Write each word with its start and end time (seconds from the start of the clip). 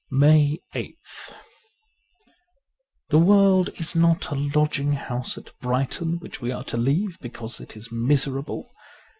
139 0.09 0.09
MAY 0.83 0.93
8th 0.97 1.33
THE 3.09 3.19
world 3.19 3.69
is 3.79 3.93
not 3.95 4.31
a 4.31 4.35
lodging 4.55 4.93
house 4.93 5.37
at 5.37 5.53
Brighton, 5.59 6.17
which 6.17 6.41
we 6.41 6.51
are 6.51 6.63
to 6.63 6.77
leave 6.77 7.19
because 7.19 7.59
it 7.59 7.77
is 7.77 7.91
miserable. 7.91 8.71